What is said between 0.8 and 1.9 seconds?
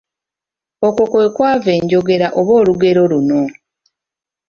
Okwo kwe kwava